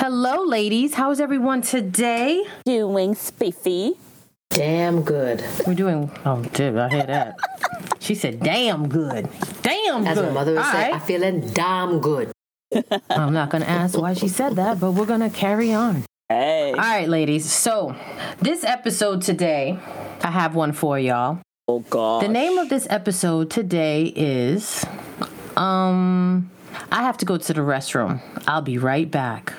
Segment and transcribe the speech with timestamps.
[0.00, 0.94] Hello, ladies.
[0.94, 2.42] How's everyone today?
[2.64, 3.98] Doing spiffy.
[4.48, 5.44] Damn good.
[5.66, 6.10] We're doing.
[6.24, 7.36] Oh, dude, I hear that.
[7.98, 9.28] she said, "Damn good,
[9.60, 10.94] damn As good." As my mother would All say, right.
[10.94, 12.32] I'm feeling damn good.
[13.10, 16.06] I'm not gonna ask why she said that, but we're gonna carry on.
[16.30, 16.70] Hey.
[16.70, 17.52] All right, ladies.
[17.52, 17.94] So,
[18.40, 19.78] this episode today,
[20.22, 21.42] I have one for y'all.
[21.68, 22.22] Oh God.
[22.22, 24.82] The name of this episode today is
[25.58, 26.50] um
[26.90, 28.22] I have to go to the restroom.
[28.46, 29.52] I'll be right back.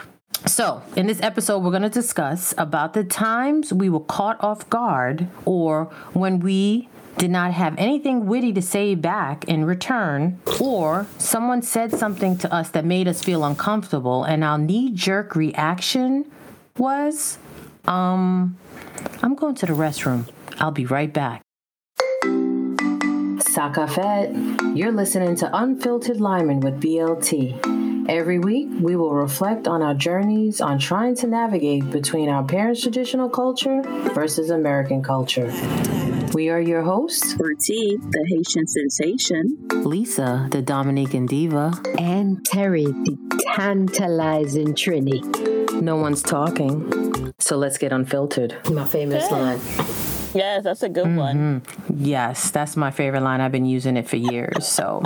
[0.45, 4.69] So, in this episode we're going to discuss about the times we were caught off
[4.69, 11.05] guard or when we did not have anything witty to say back in return or
[11.17, 16.25] someone said something to us that made us feel uncomfortable and our knee jerk reaction
[16.77, 17.37] was
[17.85, 18.57] um
[19.21, 20.27] I'm going to the restroom.
[20.59, 21.41] I'll be right back.
[23.51, 28.07] Sakafet, you're listening to Unfiltered Liming with BLT.
[28.07, 32.81] Every week, we will reflect on our journeys on trying to navigate between our parents'
[32.81, 33.81] traditional culture
[34.13, 35.51] versus American culture.
[36.33, 39.57] We are your hosts, Bertie, the Haitian sensation.
[39.83, 41.73] Lisa, the Dominican diva.
[41.99, 43.17] and Terry, the
[43.53, 45.21] tantalizing Trini.
[45.81, 48.55] No one's talking, so let's get unfiltered.
[48.71, 49.59] My famous line.
[50.41, 51.61] Yes, that's a good one.
[51.93, 53.41] Yes, that's my favorite line.
[53.41, 54.65] I've been using it for years.
[54.65, 55.03] So,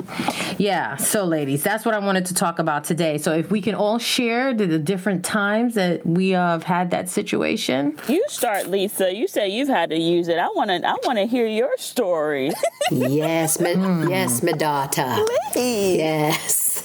[0.60, 0.98] yeah.
[0.98, 3.18] So, ladies, that's what I wanted to talk about today.
[3.18, 7.10] So, if we can all share the, the different times that we have had that
[7.10, 7.98] situation.
[8.08, 9.14] You start, Lisa.
[9.16, 10.38] You say you've had to use it.
[10.38, 10.88] I want to.
[10.88, 12.52] I want to hear your story.
[12.92, 14.08] Yes, my, Hmm.
[14.08, 15.16] yes, my daughter.
[15.56, 16.84] Yes.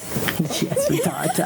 [0.63, 1.39] yes, we thought.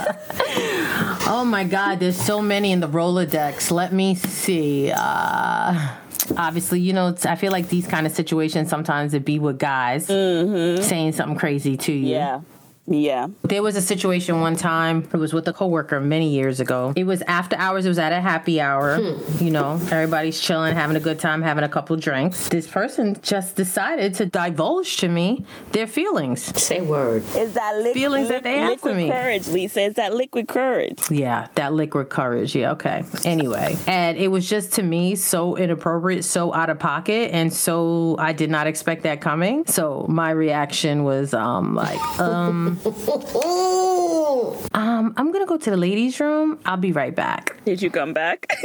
[1.29, 3.73] oh my God, there's so many in the Rolodex.
[3.73, 4.93] Let me see.
[4.95, 5.89] Uh,
[6.33, 10.09] obviously, you know, I feel like these kind of situations sometimes it be with guys
[10.09, 10.83] mm-hmm.
[10.83, 12.15] saying something crazy to you.
[12.15, 12.41] Yeah.
[12.87, 13.29] Yeah.
[13.43, 15.09] There was a situation one time.
[15.13, 16.93] It was with a coworker many years ago.
[16.95, 17.87] It was after hours.
[17.87, 18.99] It was at a happy hour.
[19.41, 22.49] You know, everybody's chilling, having a good time, having a couple drinks.
[22.51, 26.43] This person just decided to divulge to me their feelings.
[26.63, 27.23] Say word.
[27.37, 29.09] Is that liquid, Feelings that they have for me.
[29.11, 29.81] courage, Lisa?
[29.81, 30.99] Is that liquid courage?
[31.11, 32.55] Yeah, that liquid courage.
[32.55, 33.03] Yeah, okay.
[33.25, 38.17] Anyway, and it was just to me so inappropriate, so out of pocket, and so
[38.19, 39.65] I did not expect that coming.
[39.67, 42.74] So my reaction was um like um
[44.75, 46.59] um I'm gonna go to the ladies' room.
[46.65, 47.57] I'll be right back.
[47.65, 48.47] Did you come back?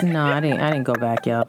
[0.00, 0.60] No, I didn't.
[0.60, 1.48] I didn't go back, yo.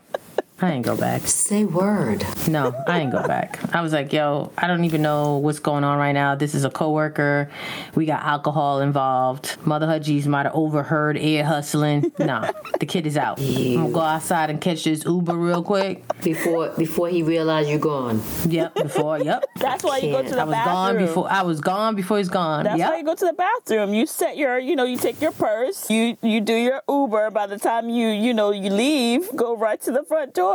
[0.62, 1.26] I didn't go back.
[1.26, 2.26] Say word.
[2.48, 3.60] No, I didn't go back.
[3.74, 6.36] I was like, yo, I don't even know what's going on right now.
[6.36, 7.50] This is a coworker.
[7.96, 9.56] We got alcohol involved.
[9.66, 12.12] Mother Hudgies might have overheard air hustling.
[12.20, 13.40] Nah, the kid is out.
[13.40, 16.04] I'm gonna go outside and catch this Uber real quick.
[16.22, 18.22] Before before he realized you're gone.
[18.48, 19.46] Yep, before, yep.
[19.56, 20.40] That's why you go to the bathroom.
[20.40, 20.98] I was bathroom.
[20.98, 22.66] gone before I was gone before he's gone.
[22.66, 22.92] That's yep.
[22.92, 23.94] why you go to the bathroom.
[23.94, 27.32] You set your, you know, you take your purse, you you do your Uber.
[27.32, 30.49] By the time you, you know, you leave, go right to the front door.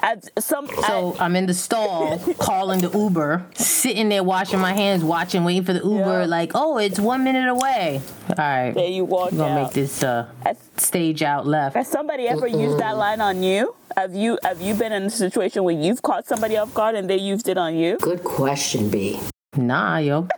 [0.00, 5.02] At some, So I'm in the stall calling the Uber, sitting there washing my hands,
[5.02, 6.20] watching, waiting for the Uber.
[6.20, 6.26] Yeah.
[6.26, 8.00] Like, oh, it's one minute away.
[8.28, 9.62] All right, there you walk we're gonna out.
[9.64, 11.74] make this uh, Has, stage out left.
[11.74, 13.74] has somebody ever used that line on you?
[13.96, 17.10] Have you have you been in a situation where you've caught somebody off guard and
[17.10, 17.96] they used it on you?
[18.00, 19.18] Good question, B.
[19.56, 20.28] Nah, yo,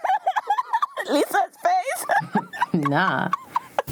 [1.11, 2.07] Lisa's face.
[2.73, 3.29] nah.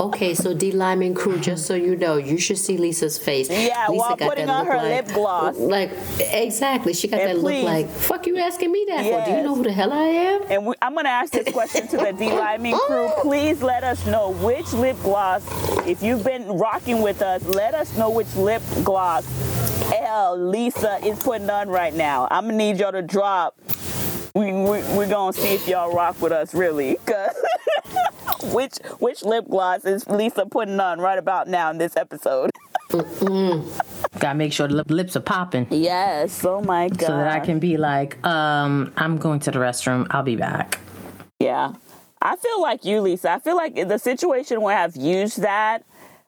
[0.01, 3.51] Okay, so D Liming crew, just so you know, you should see Lisa's face.
[3.51, 5.57] Yeah, Lisa while got putting that on her like, lip gloss.
[5.57, 9.31] Like exactly, she got And that please- look like, fuck you asking me that for?
[9.31, 10.43] Do you know who the hell I am?
[10.51, 13.11] And we, I'm gonna ask this question to the D Liming crew.
[13.17, 13.21] Oh.
[13.23, 15.45] Please let us know which lip gloss.
[15.87, 19.27] If you've been rocking with us, let us know which lip gloss
[19.93, 22.29] L Lisa is putting on right now.
[22.31, 23.57] I'm gonna need y'all to drop.
[24.35, 26.97] We, we we're gonna see if y'all rock with us really.
[27.07, 27.35] 'cause
[28.53, 32.51] which which lip gloss is Lisa putting on right about now in this episode?
[32.91, 36.45] Gotta make sure the lip- lips are popping Yes.
[36.45, 37.01] Oh my god.
[37.07, 40.07] so that I can be like, um, I'm going to the restroom.
[40.11, 40.79] I'll be back.
[41.39, 41.75] Yeah.
[42.23, 43.31] I feel like you, Lisa.
[43.33, 45.85] I feel like the situation where I've used that,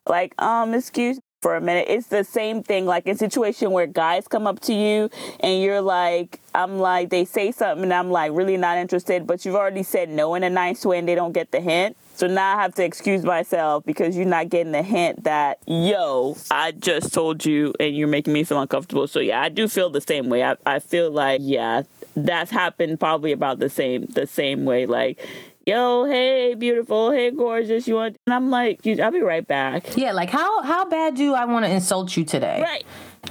[0.07, 2.85] like, um, excuse me for a minute, it's the same thing.
[2.85, 5.09] Like in situation where guys come up to you
[5.39, 9.43] and you're like, I'm like, they say something and I'm like really not interested, but
[9.43, 11.97] you've already said no in a nice way and they don't get the hint.
[12.13, 16.37] So now I have to excuse myself because you're not getting the hint that, yo,
[16.51, 19.07] I just told you and you're making me feel uncomfortable.
[19.07, 20.43] So yeah, I do feel the same way.
[20.43, 21.83] I, I feel like, yeah,
[22.15, 24.85] that's happened probably about the same the same way.
[24.85, 25.25] Like,
[25.65, 28.17] yo, hey, beautiful, hey, gorgeous, you want?
[28.27, 29.95] And I'm like, I'll be right back.
[29.97, 32.61] Yeah, like how how bad do I want to insult you today?
[32.61, 32.85] Right.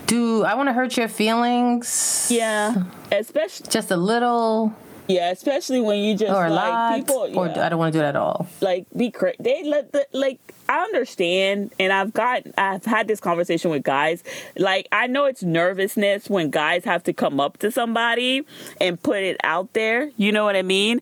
[0.07, 2.29] Do I want to hurt your feelings?
[2.31, 2.85] Yeah.
[3.11, 4.75] Especially, Just a little.
[5.09, 7.37] Yeah, especially when you just or a like lot, people.
[7.37, 7.67] or yeah.
[7.67, 8.47] I don't want to do that at all.
[8.61, 10.39] like be cra- they let the like
[10.69, 14.23] I understand and I've got I've had this conversation with guys
[14.57, 18.43] like I know it's nervousness when guys have to come up to somebody
[18.81, 21.01] and put it out there you know what I mean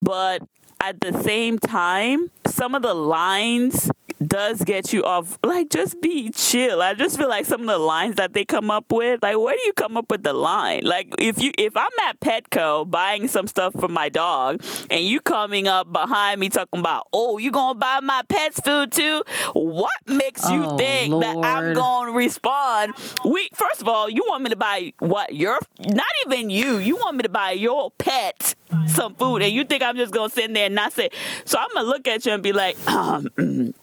[0.00, 0.42] but
[0.80, 3.90] at the same time some of the lines
[4.26, 6.82] does get you off like just be chill.
[6.82, 9.54] I just feel like some of the lines that they come up with like where
[9.56, 10.82] do you come up with the line?
[10.84, 15.20] Like if you if i'm at petco buying some stuff for my dog and you
[15.20, 19.22] coming up behind me talking about oh you gonna buy my pet's food too?
[19.54, 22.92] What makes you Oh, think that i'm gonna respond?
[23.24, 26.96] We first of all you want me to buy what your not even you you
[26.96, 28.54] want me to buy your pet
[28.86, 31.08] some food and you think i'm just gonna sit in there and not say
[31.44, 33.26] so i'm gonna look at you and be like um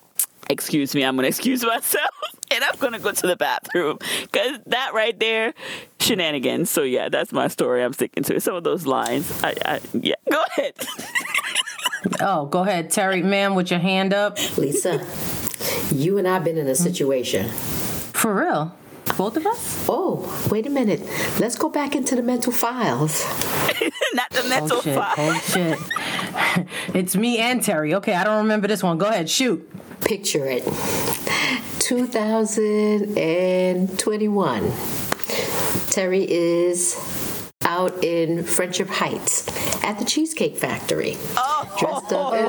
[0.50, 2.10] excuse me, I'm gonna excuse myself
[2.52, 5.54] and I'm gonna go to the bathroom because that right there,
[6.00, 6.70] shenanigans.
[6.70, 7.84] So yeah, that's my story.
[7.84, 8.44] I'm sticking to it.
[8.44, 10.74] Some of those lines, I, I yeah, go ahead.
[12.22, 14.38] Oh, go ahead, Terry, ma'am, with your hand up.
[14.58, 15.06] Lisa,
[15.94, 17.50] you and I've been in a situation.
[17.50, 18.74] For real,
[19.18, 19.86] both of us.
[19.90, 21.02] Oh, wait a minute.
[21.40, 23.25] Let's go back into the mental files.
[24.14, 24.96] Not the mental Oh shit!
[24.96, 25.16] file.
[25.18, 25.80] Oh shit!
[26.96, 27.94] it's me and Terry.
[27.96, 28.98] Okay, I don't remember this one.
[28.98, 29.68] Go ahead, shoot.
[30.02, 30.64] Picture it
[31.80, 34.72] 2021.
[35.90, 36.96] Terry is
[37.63, 39.48] out in Friendship Heights
[39.84, 41.18] at the Cheesecake Factory.
[41.36, 41.66] Oh.
[41.80, 42.48] Dressed up Yes.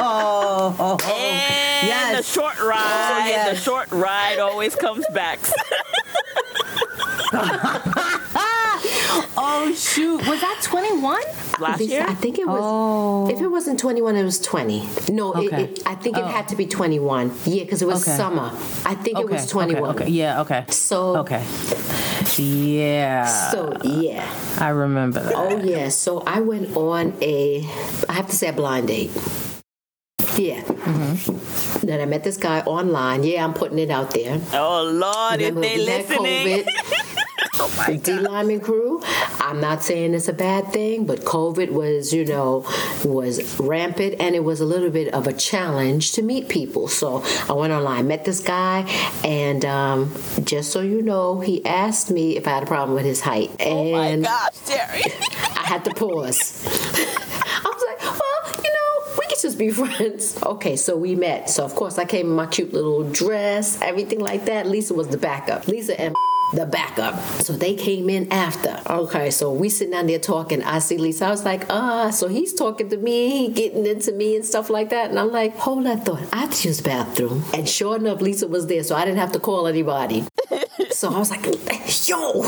[2.70, 3.50] the short ride, yes.
[3.50, 5.38] the short ride always comes back.
[9.42, 10.18] Oh shoot!
[10.26, 11.22] Was that twenty one?
[11.60, 12.60] Last year, I think it was.
[12.62, 13.28] Oh.
[13.30, 14.88] If it wasn't 21, it was 20.
[15.12, 15.64] No, Okay.
[15.64, 16.26] it, I think it oh.
[16.26, 17.32] had to be 21.
[17.44, 18.16] Yeah, because it was Okay.
[18.16, 18.50] summer.
[18.84, 19.90] I think it was 21.
[19.90, 20.12] Okay, okay.
[20.12, 20.40] Yeah.
[20.40, 20.64] Okay.
[20.68, 21.44] So, Okay.
[22.36, 23.26] Yeah.
[23.26, 24.26] so yeah.
[24.58, 25.34] I remember that.
[25.34, 27.64] Oh yeah, so I went on a,
[28.08, 29.10] I have to say a blind date.
[30.40, 30.62] Yeah.
[30.62, 31.86] Mm-hmm.
[31.86, 33.24] Then I met this guy online.
[33.24, 34.40] Yeah, I'm putting it out there.
[34.54, 37.86] oh Lord, if they listening, COVID.
[37.86, 39.02] the D Liming crew.
[39.38, 42.64] I'm not saying it's a bad thing, but COVID was, you know,
[43.04, 46.88] was rampant and it was a little bit of a challenge to meet people.
[46.88, 48.82] So I went online, met this guy,
[49.24, 50.14] and um,
[50.44, 53.50] just so you know, he asked me if I had a problem with his height.
[53.60, 55.02] oh my And gosh, Terry.
[55.56, 56.64] I had to pause.
[56.66, 60.42] I was like, well, you know, we could just be friends.
[60.42, 61.48] Okay, so we met.
[61.50, 64.66] So of course I came in my cute little dress, everything like that.
[64.66, 65.68] Lisa was the backup.
[65.68, 66.16] Lisa and
[66.54, 67.14] the backup.
[67.42, 68.80] So they came in after.
[68.88, 70.64] Okay, so we sitting down there talking.
[70.64, 71.26] I see Lisa.
[71.26, 74.90] I was like, ah, so he's talking to me, getting into me and stuff like
[74.90, 75.10] that.
[75.10, 76.22] And I'm like, hold that thought.
[76.32, 77.44] I have to use bathroom.
[77.54, 80.26] And sure enough, Lisa was there, so I didn't have to call anybody.
[81.00, 81.46] so I was like,
[82.06, 82.42] yo.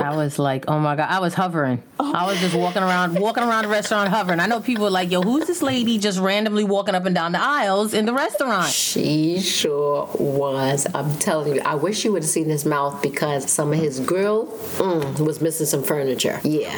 [0.00, 1.80] I was like, oh my god, I was hovering.
[2.00, 4.40] I was just walking around, walking around the restaurant hovering.
[4.40, 7.30] I know people were like, yo, who's this lady just randomly walking up and down
[7.30, 8.68] the aisles in the restaurant?
[8.72, 10.84] She sure was.
[10.96, 14.00] I'm telling you, I wish you would have seen his mouth because some of his
[14.00, 14.46] grill
[14.78, 16.40] mm, was missing some furniture.
[16.42, 16.76] Yeah.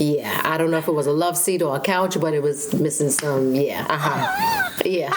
[0.00, 0.40] Yeah.
[0.44, 2.74] I don't know if it was a love seat or a couch, but it was
[2.74, 3.54] missing some.
[3.54, 3.86] Yeah.
[3.88, 4.70] Uh huh.
[4.84, 5.14] Yeah.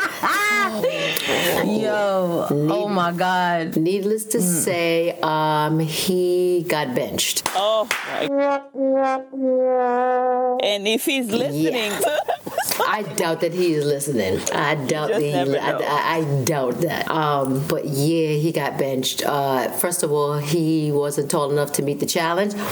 [1.64, 3.78] Yo, oh my god.
[3.78, 7.44] Needless to say, um, he got benched.
[7.56, 8.28] Oh my.
[10.64, 11.92] And if he's listening,
[12.88, 14.40] I doubt that he is listening.
[14.54, 15.22] I doubt that.
[15.22, 15.72] He, I.
[15.72, 17.10] I, I doubt that.
[17.10, 19.24] Um, but yeah, he got benched.
[19.26, 22.54] Uh, first of all, he wasn't tall enough to meet the challenge.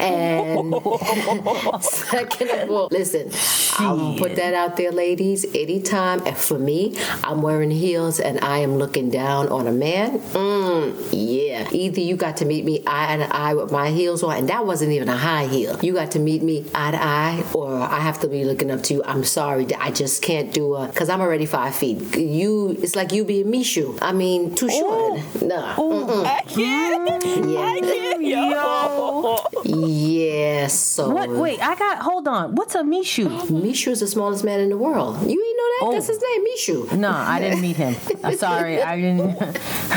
[0.00, 0.74] And
[1.82, 3.30] second of all, listen,
[3.78, 5.44] I'll put that out there, ladies.
[5.54, 10.18] Anytime, and for me, I'm wearing heels and I am looking down on a man.
[10.20, 14.36] Mm, yeah, either you got to meet me eye to eye with my heels on,
[14.36, 15.78] and that wasn't even a high heel.
[15.82, 18.82] You got to meet me eye to eye, or I have to be looking up
[18.84, 19.02] to you.
[19.04, 22.16] I'm sorry, I just can't do a because I'm already five feet.
[22.16, 23.98] You, it's like you being Mishu.
[24.02, 25.20] I mean, too short.
[25.42, 25.76] Nah.
[25.76, 26.24] Mm-mm.
[26.26, 27.08] I can't.
[27.10, 28.22] I can't.
[28.22, 29.36] Yo.
[29.64, 30.66] Yeah.
[30.66, 31.30] So What?
[31.30, 31.98] Wait, I got.
[31.98, 32.54] Hold on.
[32.54, 33.26] What's a Mishu?
[33.48, 35.16] Mishu is the smallest man in the world.
[35.22, 35.78] You ain't know that?
[35.82, 35.92] Oh.
[35.92, 36.98] That's his name, Mishu.
[36.98, 37.94] No, I didn't meet him.
[38.24, 39.36] I'm sorry, I didn't.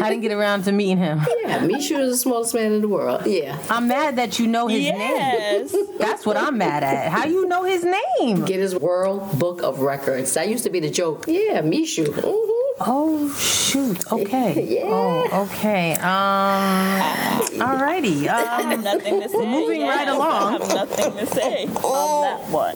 [0.00, 1.20] I didn't get around to meeting him.
[1.42, 3.26] Yeah, Mishu is the smallest man in the world.
[3.26, 3.58] Yeah.
[3.68, 4.98] I'm mad that you know his name.
[4.98, 5.74] Yes.
[5.98, 7.10] That's what I'm mad at.
[7.10, 8.44] How you know his name?
[8.44, 10.34] Guinness World Book of Records.
[10.34, 11.24] That used to be the joke.
[11.26, 12.06] Yeah, Mishu.
[12.06, 12.54] Mhm.
[12.80, 13.98] Oh shoot.
[14.12, 14.54] Okay.
[14.78, 14.84] Yeah.
[14.86, 15.92] Oh, okay.
[15.94, 17.00] Um.
[17.58, 18.28] Alrighty.
[18.28, 18.82] I Um.
[18.82, 19.46] nothing to say.
[19.46, 20.42] moving Yeah, right along.
[20.42, 22.74] I have nothing to say on that one.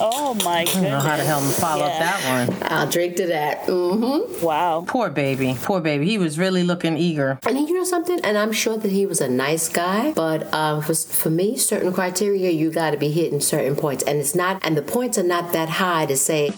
[0.00, 0.76] Oh my goodness.
[0.76, 1.92] I don't know how the hell to follow Yeah.
[1.92, 2.72] up that one.
[2.72, 3.66] I'll drink to that.
[3.66, 4.44] Mm-hmm.
[4.44, 4.84] Wow.
[4.86, 5.56] Poor baby.
[5.62, 6.06] Poor baby.
[6.06, 7.38] He was really looking eager.
[7.46, 8.18] And you know something?
[8.24, 11.92] And I'm sure that he was a nice guy, but um, for, for me, certain
[11.92, 14.02] criteria, you got to be hitting certain points.
[14.04, 16.50] And it's not, and the points are not that high to say,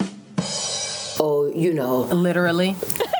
[1.19, 2.75] oh, you know, Literally.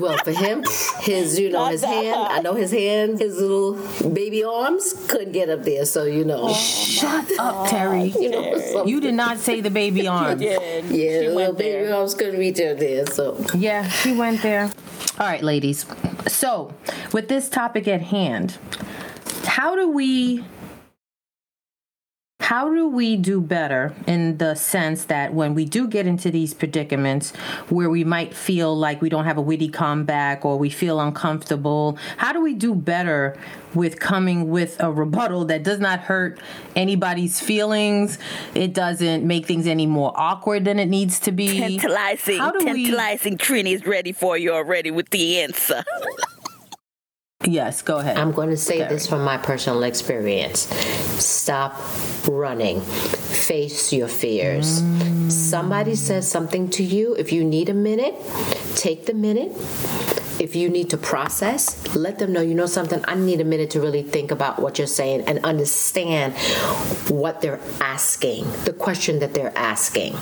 [0.00, 0.64] well, for him,
[1.00, 2.36] his, you know, Not his hand, high.
[2.36, 3.74] I know his hand, his little
[4.10, 5.84] baby arms couldn't get up there.
[5.84, 8.04] So, you know, oh, Shut up, Terry.
[8.18, 10.40] you know, so, You did not say the baby arms.
[10.40, 10.84] Did.
[10.86, 11.94] yeah, She the little went baby there.
[11.96, 13.06] arms couldn't reach up there.
[13.06, 14.70] So, Yeah, she went there.
[15.18, 15.84] All right, ladies.
[16.28, 16.72] So,
[17.12, 18.56] with this topic at hand,
[19.44, 20.44] how do we
[22.52, 26.52] how do we do better in the sense that when we do get into these
[26.52, 27.30] predicaments
[27.70, 31.96] where we might feel like we don't have a witty comeback or we feel uncomfortable,
[32.18, 33.38] how do we do better
[33.72, 36.38] with coming with a rebuttal that does not hurt
[36.76, 38.18] anybody's feelings?
[38.54, 41.58] It doesn't make things any more awkward than it needs to be.
[41.58, 45.82] Tantalizing, How do we- tantalizing Trini is ready for you already with the answer.
[47.44, 48.16] Yes, go ahead.
[48.16, 50.60] I'm going to say this from my personal experience.
[51.22, 51.80] Stop
[52.28, 52.80] running.
[52.80, 54.82] Face your fears.
[55.28, 57.14] Somebody says something to you.
[57.14, 58.14] If you need a minute,
[58.76, 59.52] take the minute.
[60.42, 63.70] If you need to process, let them know, you know something, I need a minute
[63.70, 66.34] to really think about what you're saying and understand
[67.08, 70.16] what they're asking, the question that they're asking,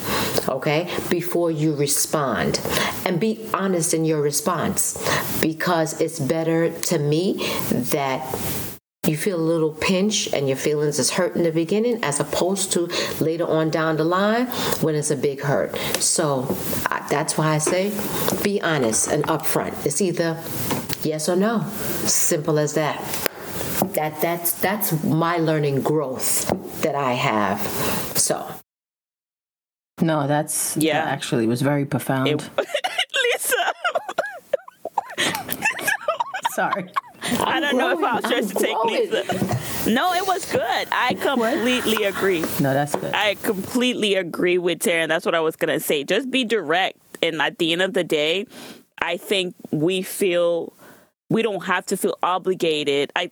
[0.46, 2.60] okay, before you respond.
[3.06, 5.02] And be honest in your response
[5.40, 7.38] because it's better to me
[7.70, 8.20] that
[9.06, 12.72] you feel a little pinch and your feelings is hurt in the beginning as opposed
[12.72, 12.90] to
[13.24, 14.48] later on down the line
[14.82, 15.74] when it's a big hurt.
[15.98, 17.90] So I- that's why I say
[18.42, 19.84] be honest and upfront.
[19.84, 20.38] It's either
[21.02, 21.62] yes or no.
[22.06, 22.98] Simple as that.
[23.94, 26.46] That that's that's my learning growth
[26.82, 27.60] that I have.
[28.16, 28.46] So
[30.00, 31.04] No, that's Yeah.
[31.04, 32.28] that actually was very profound.
[32.28, 32.50] It-
[33.24, 33.72] Lisa,
[36.52, 36.90] Sorry.
[37.22, 38.48] I don't know if I was growing.
[38.48, 39.90] supposed to take Lisa.
[39.90, 40.88] No, it was good.
[40.92, 42.40] I completely agree.
[42.60, 43.14] No, that's good.
[43.14, 45.08] I completely agree with Taryn.
[45.08, 46.04] That's what I was gonna say.
[46.04, 48.46] Just be direct, and at the end of the day,
[48.98, 50.72] I think we feel
[51.28, 53.12] we don't have to feel obligated.
[53.16, 53.30] I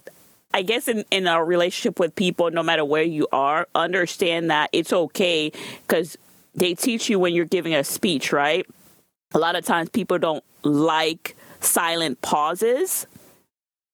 [0.54, 4.71] I guess in, in our relationship with people, no matter where you are, understand that
[4.73, 5.52] it's okay
[5.87, 6.16] because
[6.54, 8.66] they teach you when you're giving a speech, right?
[9.35, 13.07] A lot of times people don't like silent pauses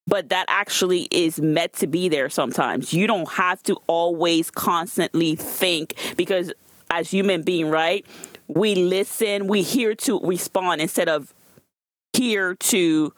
[0.07, 2.93] but that actually is meant to be there sometimes.
[2.93, 6.53] You don't have to always constantly think because
[6.91, 8.05] as human being, right?
[8.55, 11.35] We listen, we hear to respond instead of
[12.13, 13.13] here to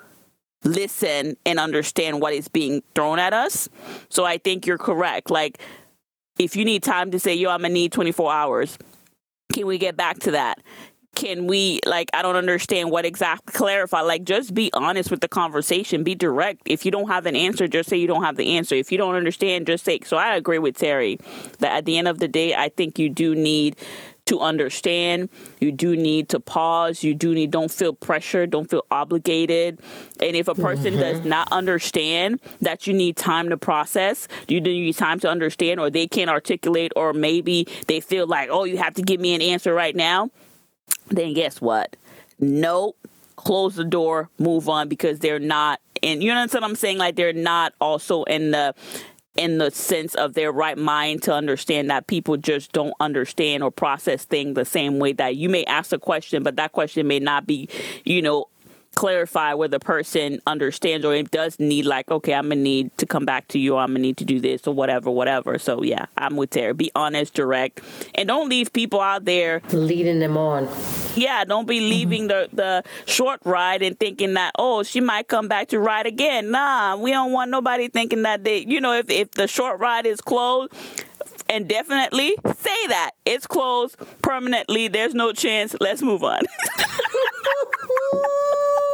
[0.65, 3.69] listen and understand what is being thrown at us.
[4.09, 5.31] So I think you're correct.
[5.31, 5.59] Like
[6.39, 8.79] if you need time to say, yo, I'm gonna need 24 hours,
[9.53, 10.59] can we get back to that?
[11.15, 15.29] Can we like I don't understand what exactly clarify like just be honest with the
[15.29, 18.59] conversation be direct if you don't have an answer just say you don't have the
[18.59, 21.19] answer if you don't understand just say so I agree with Terry
[21.61, 23.77] that at the end of the day I think you do need
[24.27, 25.29] to understand
[25.61, 29.81] you do need to pause you do need don't feel pressure don't feel obligated
[30.21, 31.01] and if a person mm-hmm.
[31.01, 35.81] does not understand that you need time to process you do need time to understand
[35.81, 39.35] or they can't articulate or maybe they feel like oh you have to give me
[39.35, 40.31] an answer right now
[41.09, 41.97] then guess what?
[42.39, 42.97] Nope.
[43.37, 46.99] Close the door, move on because they're not and you know what I'm saying?
[46.99, 48.75] Like they're not also in the
[49.37, 53.71] in the sense of their right mind to understand that people just don't understand or
[53.71, 57.19] process things the same way that you may ask a question, but that question may
[57.19, 57.69] not be,
[58.05, 58.49] you know,
[58.97, 63.07] clarify where the person understands or it does need like okay i'm gonna need to
[63.07, 66.07] come back to you i'm gonna need to do this or whatever whatever so yeah
[66.17, 66.73] i'm with Terry.
[66.73, 67.81] be honest direct
[68.15, 70.69] and don't leave people out there leading them on.
[71.15, 71.91] yeah, don't be mm-hmm.
[71.91, 76.07] leaving the, the short ride and thinking that, oh, she might come back to ride
[76.07, 76.51] again.
[76.51, 80.07] Nah, we don't want nobody thinking that they, you know, if, if the short ride
[80.07, 80.73] is closed,
[81.49, 86.43] and definitely say that it's closed permanently, there's no chance, let's move on.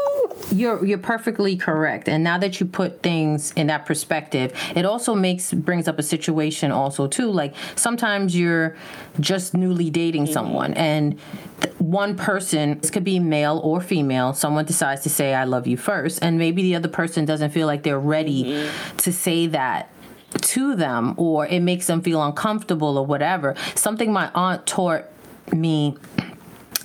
[0.52, 2.08] You're you're perfectly correct.
[2.08, 6.02] And now that you put things in that perspective, it also makes brings up a
[6.02, 7.30] situation also too.
[7.30, 8.76] Like sometimes you're
[9.18, 10.32] just newly dating mm-hmm.
[10.32, 11.18] someone and
[11.60, 15.66] th- one person, this could be male or female, someone decides to say I love
[15.66, 18.96] you first and maybe the other person doesn't feel like they're ready mm-hmm.
[18.98, 19.90] to say that
[20.40, 23.54] to them or it makes them feel uncomfortable or whatever.
[23.74, 25.04] Something my aunt taught
[25.52, 25.96] me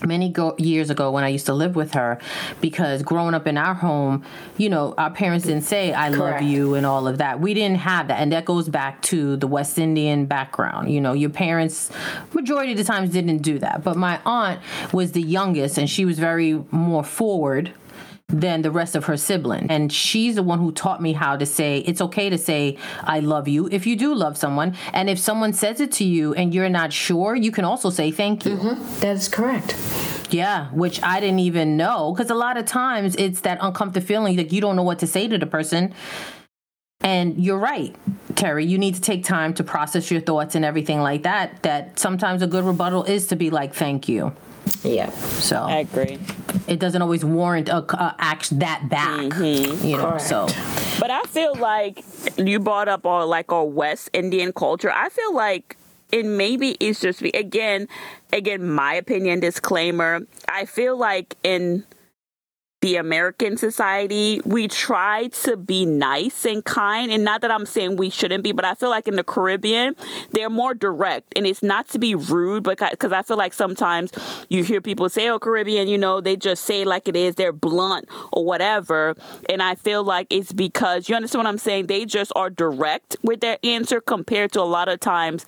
[0.06, 2.20] many go- years ago when I used to live with her
[2.62, 4.24] because growing up in our home,
[4.58, 6.42] you know, our parents didn't say I Correct.
[6.42, 7.39] love you and all of that.
[7.39, 8.20] We didn't have that.
[8.20, 10.92] And that goes back to the West Indian background.
[10.92, 11.92] You know, your parents
[12.34, 13.84] majority of the times didn't do that.
[13.84, 14.60] But my aunt
[14.92, 17.74] was the youngest and she was very more forward
[18.30, 19.68] than the rest of her siblings.
[19.70, 23.22] And she's the one who taught me how to say it's okay to say I
[23.22, 24.76] love you if you do love someone.
[24.92, 28.12] And if someone says it to you and you're not sure, you can also say
[28.12, 28.58] thank you.
[28.58, 29.00] Mm-hmm.
[29.00, 29.76] That is correct.
[30.30, 34.36] Yeah, which I didn't even know because a lot of times it's that uncomfortable feeling
[34.36, 35.94] that you don't know what to say to the person.
[37.00, 37.96] And you're right,
[38.36, 38.66] Terry.
[38.66, 41.64] You need to take time to process your thoughts and everything like that.
[41.64, 44.34] That sometimes a good rebuttal is to be like, "Thank you."
[44.84, 45.10] Yeah.
[45.12, 46.20] So I agree.
[46.68, 49.86] it doesn't always warrant a, a act that back, mm-hmm.
[49.86, 50.12] you know.
[50.12, 50.22] Correct.
[50.22, 50.48] So
[51.00, 52.04] But I feel like
[52.38, 54.92] you brought up all like our West Indian culture.
[54.92, 55.78] I feel like
[56.12, 57.88] it maybe it's just me again,
[58.32, 60.26] again, my opinion disclaimer.
[60.48, 61.84] I feel like in
[62.82, 67.12] the American society, we try to be nice and kind.
[67.12, 69.96] And not that I'm saying we shouldn't be, but I feel like in the Caribbean,
[70.32, 71.34] they're more direct.
[71.36, 74.12] And it's not to be rude, but because I feel like sometimes
[74.50, 77.52] you hear people say, oh, Caribbean, you know, they just say like it is, they're
[77.52, 79.16] blunt or whatever.
[79.50, 81.88] And I feel like it's because, you understand what I'm saying?
[81.88, 85.48] They just are direct with their answer compared to a lot of times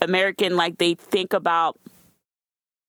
[0.00, 1.78] American, like they think about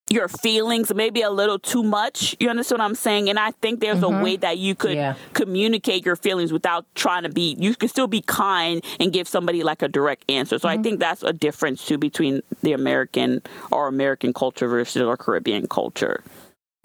[0.08, 2.36] your feelings maybe a little too much.
[2.38, 3.28] You understand what I'm saying?
[3.28, 4.22] And I think there's a mm-hmm.
[4.22, 5.14] way that you could Yeah.
[5.34, 9.64] communicate your feelings without trying to be, you can still be kind and give somebody
[9.64, 10.58] like a direct answer.
[10.58, 10.82] So I mm-hmm.
[10.84, 16.22] think that's a difference too between the American or American culture versus our Caribbean culture.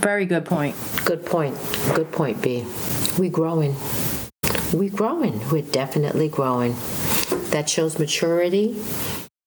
[0.01, 0.75] very good point.
[1.05, 1.55] Good point.
[1.93, 2.65] Good point, B.
[3.19, 3.75] We growing.
[4.73, 5.47] We growing.
[5.51, 6.75] We're definitely growing.
[7.51, 8.81] That shows maturity.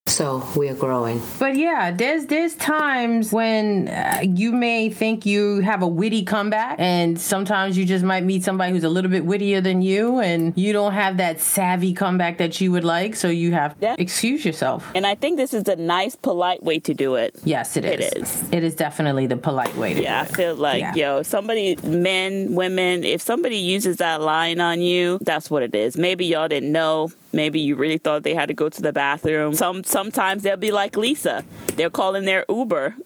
[0.06, 1.22] So we're growing.
[1.38, 6.76] But yeah, there's there's times when uh, you may think you have a witty comeback,
[6.78, 10.52] and sometimes you just might meet somebody who's a little bit wittier than you, and
[10.58, 13.96] you don't have that savvy comeback that you would like, so you have Yeah.
[13.96, 14.88] to excuse yourself.
[14.94, 17.34] And I think this is a nice, polite way to do it.
[17.44, 18.12] Yes, it is.
[18.12, 18.44] It is.
[18.52, 20.36] It is definitely the polite way to Yeah, I do it.
[20.36, 20.94] feel like, Yeah.
[20.94, 25.96] yo, somebody, men, women, if somebody uses that line on you, that's what it is.
[25.96, 27.10] Maybe y'all didn't know.
[27.34, 29.54] Maybe you really thought they had to go to the bathroom.
[29.54, 31.44] Some sometimes they'll be like Lisa.
[31.76, 32.94] They're calling their Uber.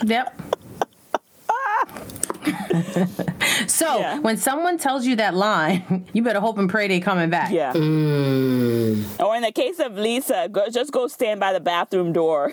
[0.00, 0.42] And Yep.
[3.68, 4.18] so Yeah.
[4.20, 7.52] when someone tells you that line, you better hope and pray they're coming back.
[7.52, 7.72] yeah.
[7.72, 9.04] Mm.
[9.20, 12.52] Or in the case of Lisa, go, just go stand by the bathroom door.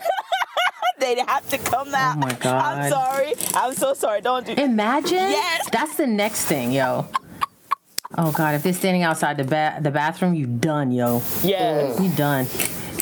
[0.99, 2.17] They'd have to come oh out.
[2.17, 2.61] Oh my god!
[2.61, 3.33] I'm sorry.
[3.55, 4.19] I'm so sorry.
[4.21, 4.51] Don't do.
[4.53, 5.13] Imagine.
[5.31, 5.69] Yes.
[5.71, 7.07] That's the next thing, yo.
[8.17, 11.21] Oh God, if they're standing outside the ba- the bathroom, you done, yo.
[11.43, 12.47] Yeah, You done.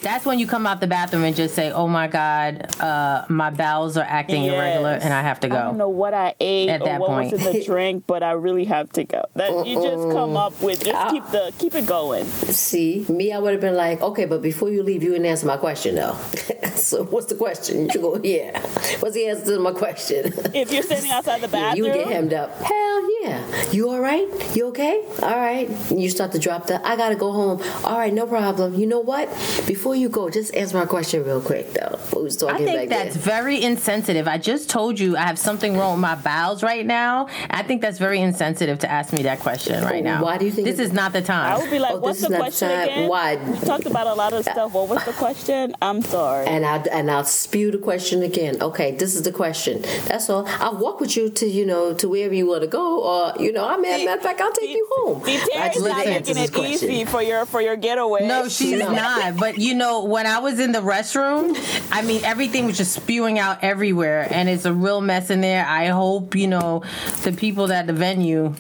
[0.02, 3.50] That's when you come out the bathroom and just say, "Oh my God, uh, my
[3.50, 4.54] bowels are acting Yes.
[4.54, 7.00] irregular, and I have to go." I don't know what I ate At or that
[7.02, 7.32] what point.
[7.32, 9.24] was in the drink, but I really have to go.
[9.36, 10.84] That you just come up with.
[10.84, 12.26] Just keep the keep it going.
[12.26, 15.46] See, me, I would have been like, okay, but before you leave, you didn't answer
[15.48, 16.16] my question, though.
[16.76, 17.90] so what's the question?
[17.94, 18.60] You go, yeah.
[19.00, 20.34] What's the answer to my question?
[20.54, 22.56] If you're standing outside the Yeah, bathroom, you get hemmed up.
[22.62, 23.44] Hell yeah.
[23.72, 24.28] You all right?
[24.56, 25.04] You okay?
[25.22, 25.68] All right.
[25.90, 27.62] And you start to drop the, I got to go home.
[27.84, 28.76] All right, no problem.
[28.76, 29.28] You know what?
[29.68, 31.98] Before you go, just answer my question real quick, though.
[32.12, 33.24] What was I think back that's then.
[33.24, 34.28] very insensitive.
[34.28, 37.28] I just told you I have something wrong with my bowels right now.
[37.50, 40.24] I think that's very insensitive to ask me that question right now.
[40.24, 41.46] Why do you think this is not the time?
[41.48, 41.62] I time?
[41.62, 42.84] would be like, Oh, "What's this the question time.
[42.84, 43.36] again?" Why?
[43.36, 44.74] We talked about a lot of stuff.
[44.74, 45.76] What was the question?
[45.82, 46.48] I'm sorry.
[46.48, 48.62] And I and I'll spew the question again.
[48.62, 49.82] Okay, this is the question.
[50.08, 50.46] That's all.
[50.60, 53.52] I'll walk with you to you know to wherever you want to go, or you
[53.52, 55.24] know, I mean, matter of fact, I'll take you home.
[55.24, 56.90] See, I Terry's just not need making it question.
[56.92, 58.28] easy for your for your getaway.
[58.28, 59.38] No, she's not.
[59.38, 61.56] But you know, when I was in the restroom,
[61.92, 65.66] I mean, everything was just spewing out everywhere, and it's a real mess in there.
[65.66, 66.84] I hope you know
[67.24, 68.56] the people at the venue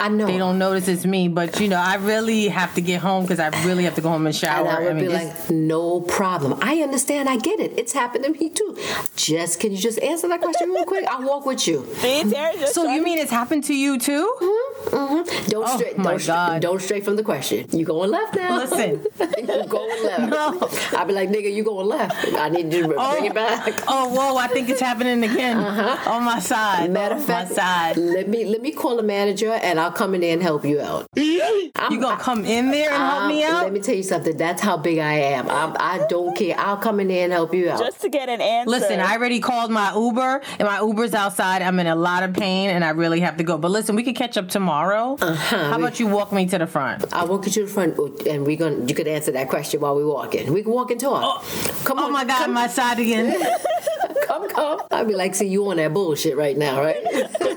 [0.00, 0.26] I know.
[0.26, 3.40] they don't notice it's me, but you know, I really have to get home because
[3.40, 4.66] I really have to go home and shower.
[4.66, 6.58] And I would mean, be like, no problem.
[6.62, 7.28] I understand.
[7.28, 7.72] I get it.
[7.78, 8.78] It's happened to me too.
[9.16, 11.06] Just can you just answer that question real quick?
[11.08, 11.86] I'll walk with you.
[11.96, 14.34] See, Terry so you mean it's happened to you too?
[14.40, 14.63] Mm-hmm.
[14.90, 15.94] Don't Oh, stray.
[15.96, 16.62] my Don't, stray- God.
[16.62, 17.66] don't stray from the question.
[17.72, 18.56] You going left now?
[18.58, 19.04] Listen.
[19.38, 20.30] you going left?
[20.30, 20.68] No.
[20.98, 22.14] I'll be like, nigga, you going left?
[22.34, 23.72] I need you to bring it back.
[23.88, 24.36] Oh, whoa!
[24.36, 26.84] I think it's happening again on my side.
[26.84, 26.88] Uh-huh.
[26.92, 27.96] Matter of fact, my side.
[27.96, 30.80] let me let me call a manager and I'll come in there and help you
[30.80, 31.06] out.
[31.16, 33.64] You gonna come in there and help me out?
[33.64, 34.36] Let me tell you something.
[34.36, 35.48] That's how big I am.
[35.48, 36.56] I'm, I don't care.
[36.58, 37.78] I'll come in there and help you out.
[37.78, 38.70] just to get an answer.
[38.70, 41.62] Listen, I already called my Uber, and my Uber's outside.
[41.62, 43.58] I'm in a lot of pain, and I really have to go.
[43.58, 44.73] But listen, we could catch up tomorrow.
[44.78, 45.56] Uh-huh.
[45.70, 47.04] How about you walk me to the front?
[47.12, 48.84] I'll walk you to the front, and we're gonna.
[48.86, 50.52] You could answer that question while we're walking.
[50.52, 51.44] We can walk and talk.
[51.84, 53.36] come Oh on, my God, come, my side again.
[54.26, 54.80] come, come.
[54.90, 56.96] I'd be like, see, you on that bullshit right now, right?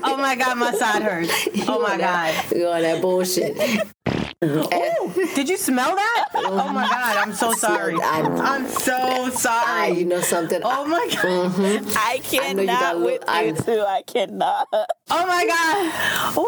[0.04, 1.48] Oh my god, my side hurts.
[1.68, 2.34] Oh my god.
[2.54, 3.56] You on that bullshit.
[4.40, 6.28] Did you smell that?
[6.34, 7.94] Oh my god, I'm so sorry.
[8.00, 9.98] I'm- I'm so sorry.
[9.98, 10.60] you know something?
[10.64, 11.52] Oh my god.
[11.96, 13.80] I I you cannot a with little- I- you two.
[13.86, 14.68] I cannot.
[14.72, 16.38] Oh my god.
[16.38, 16.47] Ooh.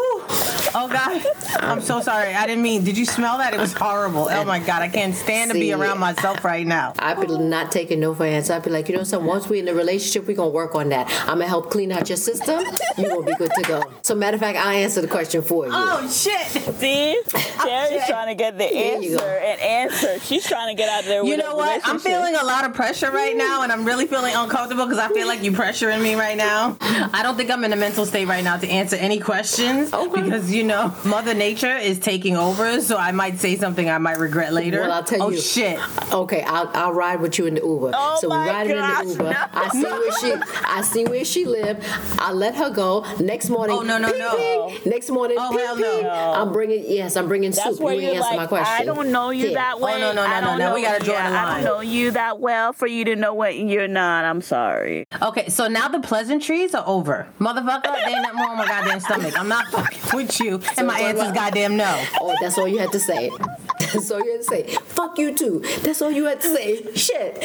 [0.81, 1.23] Oh god.
[1.59, 2.33] I'm so sorry.
[2.33, 2.83] I didn't mean.
[2.83, 3.53] Did you smell that?
[3.53, 4.27] It was horrible.
[4.31, 4.81] Oh my god.
[4.81, 6.93] I can't stand to be around myself right now.
[6.97, 8.53] I'd be not taking no for an answer.
[8.53, 10.89] I'd be like, you know something, once we're in a relationship, we're gonna work on
[10.89, 11.07] that.
[11.21, 12.65] I'm gonna help clean out your system.
[12.97, 13.83] You're gonna be good to go.
[14.01, 15.71] So matter of fact, I answer the question for you.
[15.71, 16.47] Oh shit.
[16.47, 20.19] See, Terry's trying to get the answer and answer.
[20.21, 21.23] She's trying to get out of there.
[21.23, 21.81] You with know what?
[21.87, 25.09] I'm feeling a lot of pressure right now, and I'm really feeling uncomfortable because I
[25.13, 26.75] feel like you pressuring me right now.
[26.81, 30.21] I don't think I'm in a mental state right now to answer any questions Okay.
[30.23, 30.70] because you know
[31.05, 34.81] Mother Nature is taking over, so I might say something I might regret later.
[34.81, 35.39] Well, I'll tell oh you.
[35.39, 35.79] shit!
[36.11, 37.91] Okay, I'll, I'll ride with you in the Uber.
[37.93, 39.23] Oh so we my riding gosh, in the Uber.
[39.23, 39.45] no.
[39.53, 40.33] I see where she
[40.65, 41.83] I see where she lived.
[42.19, 43.05] I let her go.
[43.19, 43.77] Next morning.
[43.77, 44.69] Oh, no, no, ping, no.
[44.69, 44.91] ping.
[44.91, 45.37] Next morning.
[45.39, 46.09] Oh, ping, hell no.
[46.09, 47.79] I'm bringing yes, I'm bringing That's soup.
[47.79, 48.73] where you you're ain't answer like, my question.
[48.73, 49.55] I don't know you Here.
[49.55, 49.99] that oh, way.
[49.99, 52.39] no, no, no, no, no, we gotta draw yeah, the I don't know you that
[52.39, 54.25] well for you to know what you're not.
[54.25, 55.05] I'm sorry.
[55.21, 57.83] Okay, so now the pleasantries are over, motherfucker.
[58.05, 59.39] They ain't nothing wrong with my goddamn stomach.
[59.39, 62.05] I'm not fucking with you, and my answer is goddamn no.
[62.19, 63.31] Oh, that's all you had to say.
[63.79, 64.63] That's all you had to say.
[64.85, 65.59] Fuck you too.
[65.81, 66.93] That's all you had to say.
[66.95, 67.37] Shit.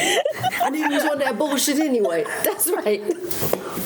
[0.61, 2.23] I knew you was on that bullshit anyway.
[2.43, 3.01] That's right.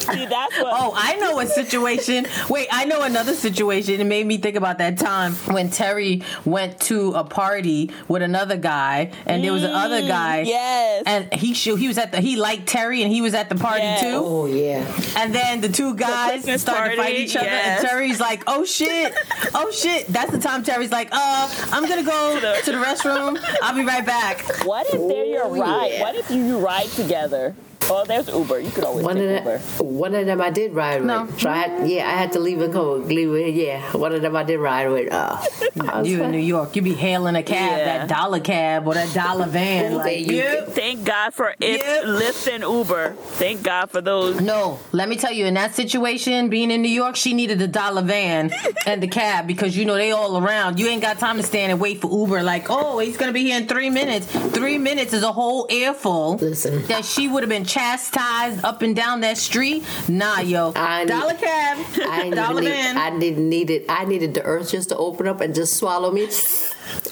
[0.00, 0.72] See, that's what.
[0.74, 2.26] Oh, I know a situation.
[2.48, 4.00] Wait, I know another situation.
[4.00, 8.56] It made me think about that time when Terry went to a party with another
[8.56, 10.42] guy, and there was another guy.
[10.44, 11.02] Mm, yes.
[11.06, 13.54] And he sh- he was at the he liked Terry, and he was at the
[13.56, 14.00] party Yes.
[14.00, 14.22] too.
[14.24, 14.84] Oh yeah.
[15.16, 17.80] And then the two guys Christmas started to fight party, each other, yes.
[17.80, 19.14] and Terry's like, "Oh shit,
[19.54, 23.38] oh shit." That's the time Terry's like, "Uh, I'm gonna go to the restroom.
[23.62, 25.92] I'll be right back." What if they're your Oh, ride?
[25.92, 26.00] yeah.
[26.00, 27.54] What if you ride together?
[27.90, 28.60] Oh, there's Uber.
[28.60, 29.84] You could always One of take them, Uber.
[29.84, 31.06] one of them I did ride with.
[31.08, 31.28] No.
[31.38, 32.94] So I had, yeah, I had to leave and go.
[32.94, 33.82] Leave with, yeah.
[33.96, 35.12] One of them I did ride with.
[35.12, 35.36] Uh,
[35.88, 37.84] I was You in New York, you be hailing a cab, Yeah.
[38.06, 39.94] that dollar cab or that dollar van.
[39.94, 40.68] Like, there you yep.
[40.68, 42.04] Thank God for it, Yep.
[42.04, 43.12] Lyft and Uber.
[43.12, 44.40] Thank God for those.
[44.40, 47.68] No, let me tell you, in that situation, being in New York, she needed the
[47.68, 48.52] dollar van
[48.86, 50.78] and the cab because you know they all around.
[50.78, 52.42] You ain't got time to stand and wait for Uber.
[52.42, 54.26] Like, oh, he's gonna be here in three minutes.
[54.26, 56.40] Three minutes is a whole airful.
[56.40, 56.82] Listen.
[56.86, 59.82] that she would have been chastised up and down that street.
[60.08, 62.70] Nah, yo, I need- dollar cab, I dollar need.
[62.72, 63.86] I didn't need it.
[63.88, 66.28] I needed the earth just to open up and just swallow me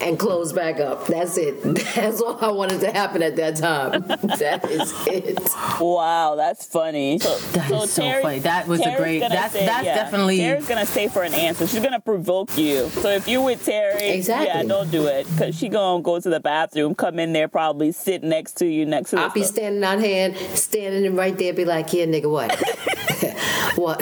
[0.01, 1.07] and close back up.
[1.07, 1.63] That's it.
[1.95, 4.05] That's all I wanted to happen at that time.
[4.41, 5.39] That is it.
[5.81, 7.19] Wow, that's funny.
[7.19, 8.39] So, That is so funny.
[8.41, 11.67] That was a great- gonna that's- that's definitely- Terry's gonna stay for an answer.
[11.67, 12.89] She's gonna provoke you.
[12.91, 14.47] So if you with Terry, Exactly.
[14.47, 17.93] yeah, don't do it because she gonna go to the bathroom, come in there, probably
[17.93, 21.65] sit next to you, next to I'll be standing on hand, standing right there, be
[21.65, 22.51] like, yeah, nigga, what?
[23.77, 24.01] what?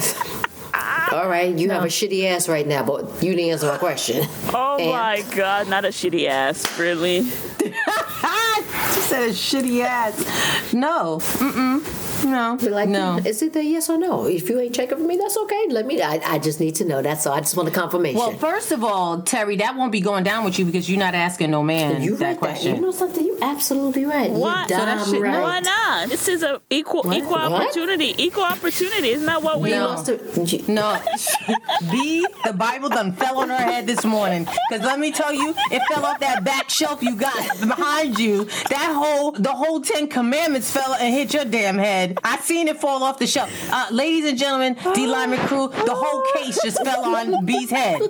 [1.13, 4.27] All right, you have a shitty ass right now, but you didn't answer my question.
[4.53, 7.23] Oh And- my God, not a shitty ass, really.
[7.31, 10.73] she said a shitty ass.
[10.73, 11.81] No, mm-mm,
[12.25, 13.19] no, Be like, no.
[13.19, 14.27] Hmm, is it a yes or no?
[14.27, 15.67] If you ain't checking for me, that's okay.
[15.71, 16.01] Let me.
[16.03, 17.03] I, I just need to know.
[17.03, 17.35] That's all.
[17.35, 18.19] I just want a confirmation.
[18.19, 21.15] Well, first of all, Terry, that won't be going down with you because you're not
[21.15, 22.73] asking no man you that right question.
[22.73, 22.77] That.
[22.81, 23.25] You know something?
[23.25, 24.31] You absolutely right.
[24.31, 24.63] Why?
[24.63, 25.43] You So that damn shit- right.
[25.43, 26.09] Why not?
[26.09, 27.17] This is a equal What?
[27.17, 27.53] equal What?
[27.63, 28.15] opportunity.
[28.19, 29.09] Equal opportunity.
[29.11, 29.71] Isn't that what we?
[29.71, 29.87] You No.
[29.89, 31.01] lost a- No,
[31.91, 34.45] B, the Bible done fell on her head this morning.
[34.71, 38.45] Cause let me tell you, it fell off that back shelf you got behind you.
[38.71, 42.08] That whole, the whole Ten Commandments fell and hit your damn head.
[42.25, 43.51] I seen it fall off the shelf.
[43.73, 48.01] Uh, ladies and gentlemen, D Liming crew, the whole case just fell on B's head.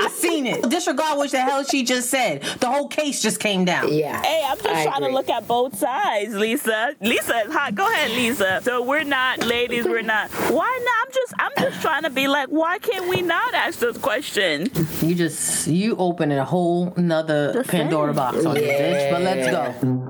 [0.00, 0.68] I seen it.
[0.68, 2.42] Disregard what the hell she just said.
[2.60, 3.92] The whole case just came down.
[3.92, 4.22] Yeah.
[4.22, 5.08] Hey, I'm just I trying agree.
[5.08, 6.94] to look at both sides, Lisa.
[7.00, 7.74] Lisa is hot.
[7.74, 8.60] Go ahead, Lisa.
[8.62, 9.84] So we're not ladies.
[9.84, 10.30] We're not.
[10.30, 11.06] Why not?
[11.06, 11.34] I'm just.
[11.38, 12.48] I'm just trying to be like.
[12.48, 14.70] Why can't we not ask this question?
[15.02, 18.16] You just, you open a whole nother The Pandora thing.
[18.16, 19.10] box on this bitch.
[19.10, 20.05] But let's go.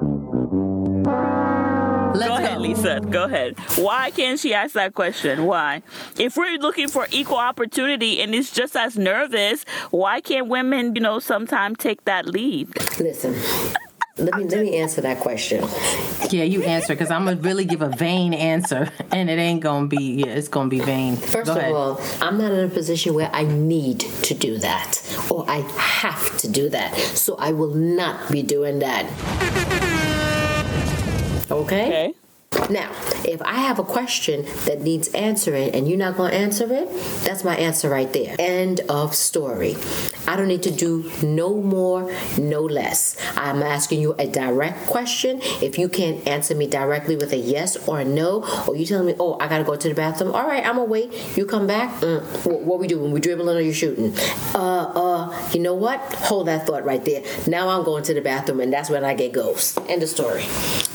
[2.16, 3.00] Let's Go ahead, Lisa.
[3.00, 3.58] Go ahead.
[3.76, 5.44] Why can't she ask that question?
[5.44, 5.82] Why?
[6.18, 11.00] If we're looking for equal opportunity and it's just as nervous, why can't women, you
[11.00, 12.68] know, sometimes take that lead?
[12.98, 13.34] Listen.
[14.18, 15.62] Let me let me answer that question.
[16.30, 19.88] Yeah, you answer because I'm gonna really give a vain answer, and it ain't gonna
[19.88, 20.22] be.
[20.24, 21.16] Yeah, it's gonna be vain.
[21.16, 21.72] First Go of ahead.
[21.72, 26.38] all, I'm not in a position where I need to do that or I have
[26.38, 26.94] to do that.
[26.96, 29.75] So I will not be doing that.
[31.50, 31.86] Okay?
[31.86, 32.14] Okay.
[32.70, 32.90] Now,
[33.24, 36.88] if I have a question that needs answering and you're not going to answer it,
[37.22, 38.34] that's my answer right there.
[38.38, 39.76] End of story.
[40.26, 43.16] I don't need to do no more, no less.
[43.36, 45.40] I'm asking you a direct question.
[45.62, 49.06] If you can't answer me directly with a yes or a no, or you telling
[49.06, 51.36] me, oh, I got to go to the bathroom, all right, I'm going to wait.
[51.36, 52.00] You come back.
[52.00, 53.12] Mm, what, what we doing?
[53.12, 54.14] We dribbling or you shooting?
[54.54, 56.00] Uh, uh, you know what?
[56.14, 57.22] Hold that thought right there.
[57.46, 59.78] Now I'm going to the bathroom, and that's when I get ghost.
[59.88, 60.44] End of story.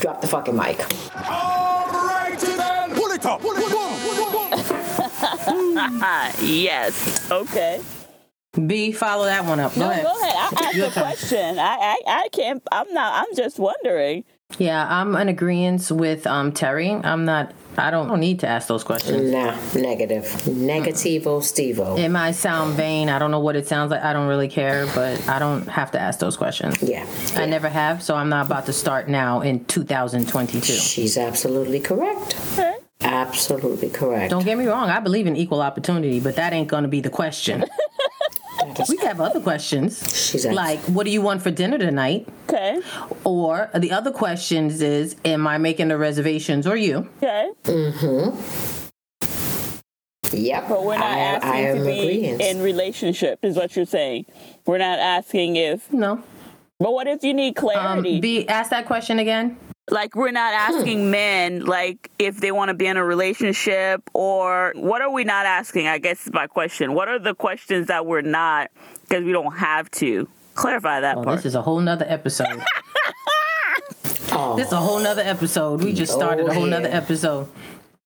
[0.00, 0.78] Drop the fucking mic.
[0.78, 2.94] Alrighty then.
[2.94, 3.40] Pull it up.
[3.40, 3.72] Pull it up.
[6.42, 7.30] Yes.
[7.30, 7.80] Okay.
[8.54, 9.74] B, follow that one up.
[9.74, 10.04] Go No, ahead.
[10.04, 10.34] go ahead.
[10.36, 11.58] I asked a question.
[11.58, 12.62] I, I, I can't.
[12.70, 13.14] I'm not.
[13.26, 14.24] I'm just wondering.
[14.58, 16.90] Yeah, I'm in agreement with um, Terry.
[16.90, 17.54] I'm not.
[17.78, 19.32] I don't, don't need to ask those questions.
[19.32, 20.24] Nah, negative.
[20.44, 21.98] Negativo Stevo.
[21.98, 23.08] It might sound vain.
[23.08, 24.02] I don't know what it sounds like.
[24.02, 26.82] I don't really care, but I don't have to ask those questions.
[26.82, 27.06] Yeah.
[27.34, 30.60] I never have, so I'm not about to start now in 2022.
[30.74, 32.36] She's absolutely correct.
[32.52, 32.74] Okay.
[33.00, 34.30] Absolutely correct.
[34.30, 34.90] Don't get me wrong.
[34.90, 37.64] I believe in equal opportunity, but that ain't going to be the question.
[38.88, 39.98] we have other questions.
[40.30, 42.28] She's abs- Like, what do you want for dinner tonight?
[42.48, 42.80] Okay.
[43.24, 47.08] Or the other questions is, am I making the reservations or you?
[47.22, 47.50] Okay.
[47.64, 48.38] Mm-hmm.
[50.34, 50.68] Yep.
[50.68, 52.40] But we're not I, asking I am to be agreeing.
[52.40, 54.26] in relationship, is what you're saying.
[54.66, 55.92] We're not asking if.
[55.92, 56.22] No.
[56.78, 58.20] But what if you need Um, clarity?
[58.20, 59.56] B, ask that question again.
[59.92, 60.76] Like we're not hmm.
[60.76, 65.24] asking men like if they want to be in a relationship or what are we
[65.24, 65.86] not asking?
[65.86, 66.94] I guess is my question.
[66.94, 68.70] What are the questions that we're not
[69.02, 71.36] because we don't have to clarify that Oh, part?
[71.36, 72.62] this is a whole nother episode.
[74.32, 75.84] Oh, This is a whole nother episode.
[75.84, 76.96] We just started a whole oh, nother yeah.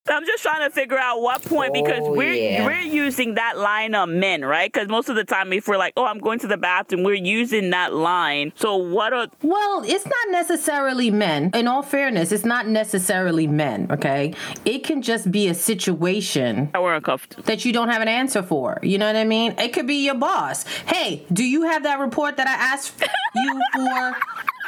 [0.08, 0.16] Episode.
[0.16, 2.64] I'm just trying to figure out what point because Oh, we're yeah.
[2.66, 4.72] we're using that line on men, right?
[4.72, 7.14] Because most of the time, if we're like, "Oh, I'm going to the bathroom," we're
[7.14, 8.52] using that line.
[8.56, 11.50] So what are Well, it's not necessarily men.
[11.54, 14.34] In all fairness, it's not necessarily men, okay?
[14.64, 18.78] It can just be a situation that you don't have an answer for.
[18.82, 19.54] You know what I mean?
[19.58, 20.64] It could be your boss.
[20.86, 22.94] Hey, do you have that report that I asked
[23.34, 24.16] you for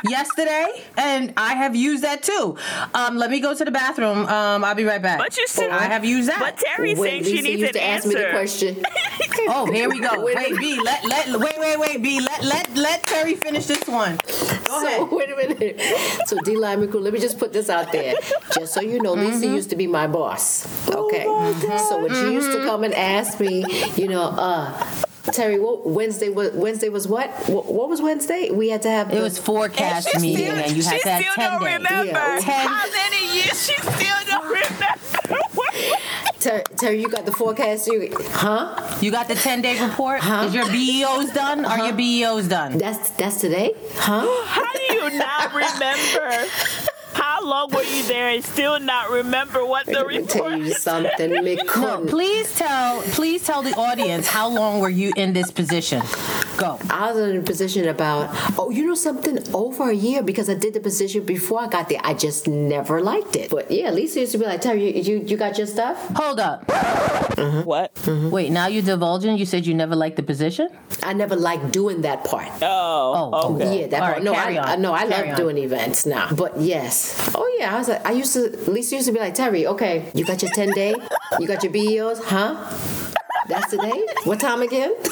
[0.05, 0.85] yesterday?
[0.97, 2.57] And I have used that too.
[2.95, 4.27] Um, let me go to the bathroom.
[4.27, 5.19] Um, I'll be right back.
[5.19, 6.39] But you said I have used that.
[6.41, 8.09] But Terry's Wait, saying she needs used an to ask answer.
[8.19, 8.85] me the question.
[9.51, 10.23] Oh, here we go.
[10.25, 10.61] Wait a Wait, minute.
[10.61, 14.19] B, let let wait, wait, wait, B, let let let Terry finish this one.
[14.67, 14.99] Go ahead.
[15.09, 15.81] So, wait a minute.
[16.27, 16.57] So, D.
[16.57, 18.15] Liming Crew, let me just put this out there.
[18.53, 19.55] Just so you know, Lisa Mm-hmm.
[19.55, 20.67] used to be my boss.
[20.93, 21.79] Oh Okay.
[21.89, 23.65] So, when she used to come and ask me,
[23.97, 24.73] you know, uh,
[25.33, 27.31] Terry, what Wednesday was Wednesday was what?
[27.49, 27.67] what?
[27.67, 28.51] What was Wednesday?
[28.51, 31.03] We had to have It the- was forecast She meeting, still- and you had she
[31.03, 31.75] to have still ten don't days.
[31.79, 32.39] remember Yeah.
[32.41, 33.67] Ten- how many years.
[33.67, 34.87] She still don't remember.
[36.41, 37.87] Ter- Terry, you got the forecast.
[37.89, 38.97] You, huh?
[39.01, 40.21] You got the ten day report.
[40.21, 40.45] Huh?
[40.47, 41.65] Is your BEOs done?
[41.65, 42.79] Are your BEOs done?
[42.79, 44.27] That's that's today, huh?
[44.47, 46.47] How do you not remember?
[47.19, 50.61] How long were you there and still not remember what the Let me tell report?
[50.61, 55.33] you something, me No, please tell please tell the audience how long were you in
[55.33, 56.01] this position?
[56.59, 56.79] Go.
[56.91, 60.55] I was in a position about, oh, you know something, over a year because I
[60.55, 62.01] did the position before I got there.
[62.03, 63.49] I just never liked it.
[63.51, 65.97] But yeah, Lisa used to be like, Terry, you, you, you got your stuff?
[66.17, 66.65] Hold up.
[66.69, 67.63] Uh-huh.
[67.63, 67.95] What?
[67.95, 68.31] Mm-hmm.
[68.31, 69.39] Wait, now you're divulging.
[69.39, 70.69] You said you never liked the position.
[71.05, 72.49] I never liked doing that part.
[72.61, 73.83] Oh, Oh, okay.
[73.83, 74.15] Yeah, that All part.
[74.17, 74.69] right, no, carry I, on.
[74.69, 75.37] I no, I Carry love on.
[75.37, 76.29] doing events now.
[76.33, 77.31] But yes.
[77.37, 78.49] Oh yeah, I was like, I used to.
[78.69, 80.95] Lisa used to be like, Terry, okay, you got your ten day,
[81.39, 82.57] you got your BEOs, huh?
[83.47, 84.07] That's the day?
[84.25, 84.93] What time again?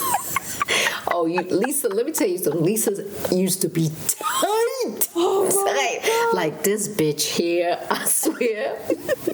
[1.08, 1.88] oh, you, Lisa.
[1.88, 2.62] Let me tell you something.
[2.62, 2.92] Lisa
[3.34, 5.08] used to be tight.
[5.18, 6.34] Oh Tight.
[6.34, 7.78] Like this bitch here.
[7.90, 8.78] I swear.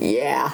[0.01, 0.51] yeah.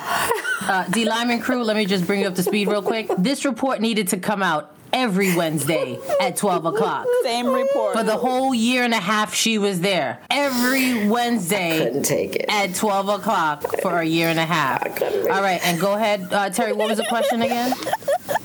[0.62, 1.62] Uh, D Liming crew.
[1.62, 3.09] Let me just bring you up to speed real quick.
[3.18, 7.07] This report needed to come out every Wednesday at twelve o'clock.
[7.22, 7.94] Same report.
[7.96, 12.46] For the whole year and a half she was there, every Wednesday Couldn't take it.
[12.48, 14.83] at 12 o'clock for a year and a half.
[14.96, 16.72] couldn't All right, and go ahead, uh, Terry.
[16.72, 17.74] What was the question again?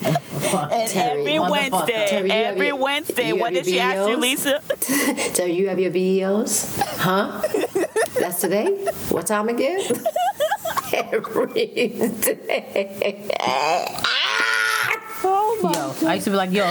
[0.44, 1.50] and Terry, every motherfucker.
[1.72, 4.18] Wednesday, Terry, every your- Wednesday, you what have did she ask you.
[4.18, 4.62] Lisa?
[5.34, 7.42] Terry, you have your BEOs, huh?
[8.20, 8.68] That's today.
[9.10, 9.82] What time again?
[10.94, 13.30] Every day.
[15.26, 16.66] Oh Yo, I used to be like, yo,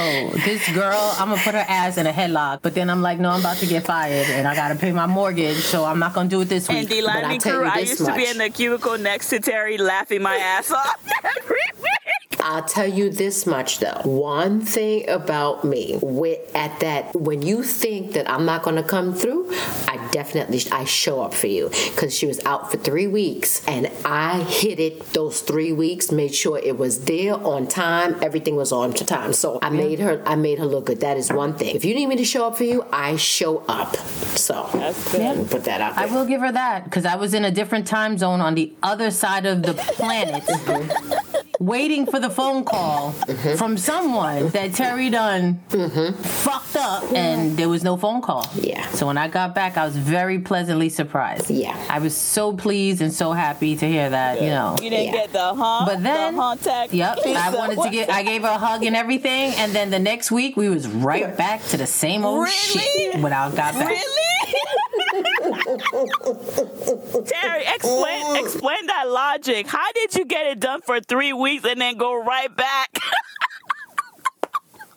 [0.44, 2.60] this girl, I'm gonna put her ass in a headlock.
[2.62, 5.06] But then I'm like, no, I'm about to get fired and I gotta pay my
[5.06, 6.88] mortgage, so I'm not gonna do it this And week.
[6.90, 9.40] the But I Lightning crew, I this used to be in the cubicle next to
[9.40, 11.71] Terry laughing my ass off every week.
[12.42, 14.00] I'll tell you this much though.
[14.04, 19.14] One thing about me, with at that when you think that I'm not gonna come
[19.14, 19.52] through,
[19.86, 23.90] I definitely I show up for you because she was out for three weeks and
[24.04, 28.72] I hit it those three weeks, made sure it was there on time, everything was
[28.72, 29.32] on time.
[29.32, 31.00] So I made her I made her look good.
[31.00, 31.76] That is one thing.
[31.76, 33.96] If you need me to show up for you, I show up.
[34.36, 35.20] So That's good.
[35.20, 37.86] let put that out I will give her that because I was in a different
[37.86, 41.31] time zone on the other side of the planet, mm-hmm.
[41.62, 43.56] Waiting for the phone call mm-hmm.
[43.56, 46.20] from someone that Terry done mm-hmm.
[46.20, 48.46] fucked up, and there was no phone call.
[48.54, 48.88] Yeah.
[48.90, 51.50] So when I got back, I was very pleasantly surprised.
[51.50, 51.76] Yeah.
[51.88, 54.42] I was so pleased and so happy to hear that.
[54.42, 54.76] You know.
[54.82, 55.12] You didn't Yeah.
[55.12, 55.84] get the huh?
[55.86, 57.92] But then, the huh yep, I wanted to what?
[57.92, 58.10] get.
[58.10, 61.36] I gave her a hug and everything, and then the next week we was right
[61.36, 62.50] back to the same old Really?
[62.50, 63.88] shit when I got back.
[63.88, 64.31] Really?
[67.26, 69.66] Terry, explain explain that logic.
[69.66, 72.98] How did you get it done for three weeks and then go right back?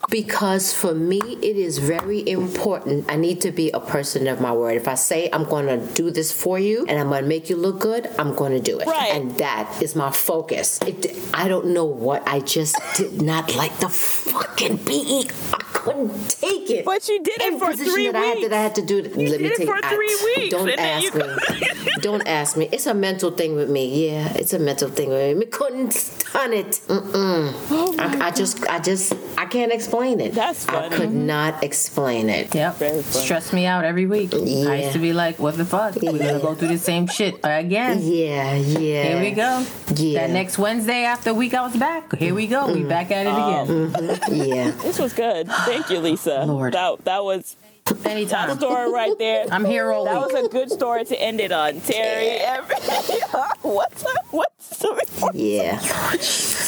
[0.10, 3.06] Because for me, it is very important.
[3.12, 4.76] I need to be a person of my word.
[4.78, 7.50] If I say I'm going to do this for you and I'm going to make
[7.50, 8.88] you look good, I'm going to do it.
[8.88, 9.14] Right.
[9.14, 10.80] And that is my focus.
[10.84, 12.28] It, I don't know what.
[12.28, 15.24] I just did not like the fucking PE.
[15.54, 16.86] I couldn't take it.
[16.86, 18.50] But you did it for position three that I had weeks.
[18.50, 19.02] that I had to do.
[19.02, 21.92] let me did it take for I- three weeks, Don't ask me.
[22.02, 22.70] don't ask me.
[22.72, 24.08] It's a mental thing with me.
[24.08, 25.46] Yeah, it's a mental thing with me.
[25.46, 26.82] I couldn't done it.
[26.88, 27.54] Mm-mm.
[27.72, 30.32] Oh I, I just, I just, I can't explain it.
[30.32, 30.96] Oh That's I funny.
[30.96, 32.54] could not explain it.
[32.54, 32.76] Yep.
[32.78, 33.02] Very.
[33.04, 34.34] Stress me out every week.
[34.34, 34.38] I
[34.82, 35.96] used to be like, what the fuck?
[35.96, 38.00] We're gonna go through the same shit again.
[38.02, 39.04] Yeah, yeah.
[39.04, 39.66] Here we go.
[39.96, 40.22] Yeah.
[40.28, 42.16] That next Wednesday after a week I was back.
[42.16, 42.72] Here we go.
[42.74, 44.20] We back at it Um, again.
[44.32, 44.72] Yeah.
[44.72, 45.48] This was good.
[45.66, 46.44] Thank you, Lisa.
[46.46, 46.74] Lord.
[46.74, 47.56] That that was
[47.86, 48.58] that Anytime.
[48.58, 49.46] story right there.
[49.52, 50.34] I'm here all That week.
[50.34, 51.82] was a good story to end it on.
[51.82, 52.76] Terry, every,
[53.62, 55.02] what's what's story?
[55.34, 55.80] Yeah.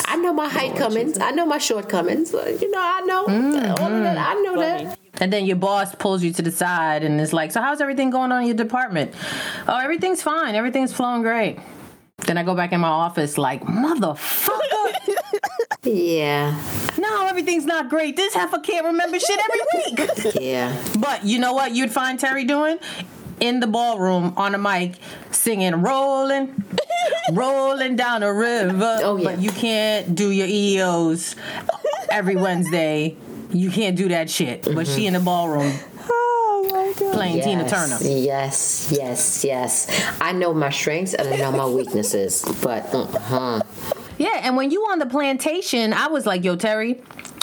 [0.05, 1.17] I know my height comings.
[1.19, 2.31] I know my shortcomings.
[2.33, 3.25] You know, I know.
[3.25, 3.83] Mm-hmm.
[3.83, 4.17] All of that.
[4.17, 4.99] I know that.
[5.19, 8.11] And then your boss pulls you to the side and is like, So how's everything
[8.11, 9.13] going on in your department?
[9.67, 10.53] Oh, everything's fine.
[10.53, 11.57] Everything's flowing great.
[12.19, 14.76] Then I go back in my office like, motherfucker.
[15.87, 16.59] Yeah.
[16.97, 18.15] no, everything's not great.
[18.15, 20.35] This heifer can't remember shit every week.
[20.41, 20.75] Yeah.
[20.99, 22.77] But you know what you'd find Terry doing?
[23.39, 24.95] In the ballroom on a mic
[25.31, 26.63] singing rolling,
[27.33, 28.99] rolling down a river.
[29.03, 29.23] Oh, yeah.
[29.23, 31.35] But you can't do your EOs
[32.09, 33.15] every Wednesday.
[33.51, 34.63] You can't do that shit.
[34.73, 35.71] But she in the ballroom
[36.09, 37.13] Oh my god.
[37.13, 37.97] playing Tina Turner.
[38.01, 39.87] Yes, yes, yes.
[40.19, 43.61] I know my strengths and I know my weaknesses, but uh-huh.
[44.17, 47.01] Yeah, and when you on the plantation, I was like, yo, Terry,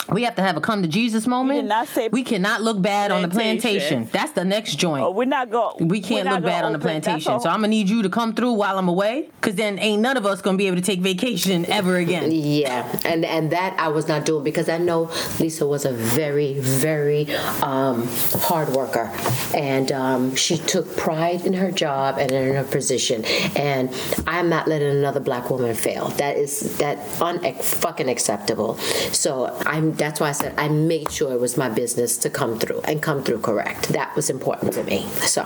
[0.09, 1.61] we have to have a come to Jesus moment.
[1.61, 4.05] did not say we cannot look bad on the plantation.
[4.05, 4.09] plantation.
[4.11, 5.03] That's the next joint.
[5.03, 5.87] Oh, we're not going.
[5.87, 7.39] we can't look bad on the plantation.
[7.39, 10.17] So I'm gonna need you to come through while I'm away, because then ain't none
[10.17, 12.31] of us gonna be able to take vacation ever again.
[12.31, 16.59] Yeah, and and that I was not doing because I know Lisa was a very
[16.59, 19.11] very um, hard worker,
[19.55, 23.25] and um, she took pride in her job and in her position.
[23.55, 23.89] And
[24.27, 26.09] I'm not letting another black woman fail.
[26.09, 28.75] That is that un fucking acceptable.
[29.11, 29.94] So I'm.
[29.97, 33.01] That's why I said I made sure it was my business to come through and
[33.01, 33.89] come through correct.
[33.89, 35.07] That was important to me.
[35.25, 35.43] So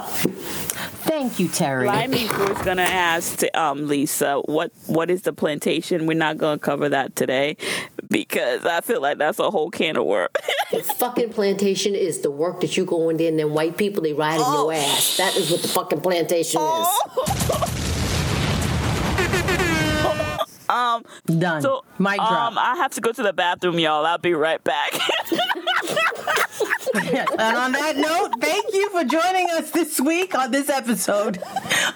[1.02, 1.86] Thank you, Terry.
[1.88, 6.06] Limey was gonna ask um, Lisa what what is the plantation.
[6.06, 7.58] We're not gonna cover that today
[8.10, 10.30] because I feel like that's a whole can of worms.
[10.72, 14.04] the fucking plantation is the work that you go in there and then white people
[14.04, 14.70] they riding Oh.
[14.72, 15.18] your ass.
[15.18, 16.88] That is what the fucking plantation is.
[21.30, 21.40] Um.
[21.40, 21.62] Done.
[21.62, 22.52] So Mic drop.
[22.52, 24.06] um, I have to go to the bathroom, y'all.
[24.06, 24.94] I'll be right back.
[26.94, 31.42] and on that note, thank you for joining us this week on this episode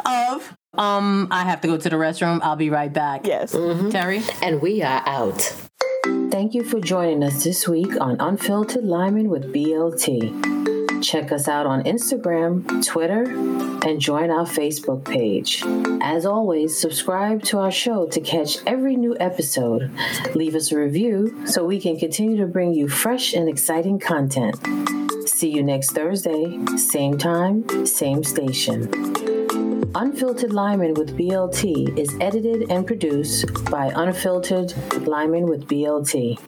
[0.06, 1.28] of um.
[1.32, 2.40] I have to go to the restroom.
[2.42, 3.26] I'll be right back.
[3.28, 3.52] yes.
[3.92, 4.22] Terry.
[4.42, 5.54] And we are out.
[6.32, 10.73] Thank you for joining us this week on Unfiltered Liming with BLT.
[11.04, 13.24] Check us out on Instagram, Twitter,
[13.86, 15.62] and join our Facebook page.
[16.02, 19.92] As always, subscribe to our show to catch every new episode.
[20.34, 24.58] Leave us a review so we can continue to bring you fresh and exciting content.
[25.28, 28.90] See you next Thursday, same time, same station.
[29.96, 34.74] Unfiltered Liming with BLT is edited and produced by Unfiltered
[35.06, 36.40] Liming with BLT.